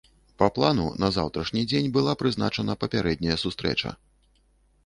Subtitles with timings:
[0.41, 3.97] Па плану на заўтрашні дзень была прызначана папярэдняя сустрэча.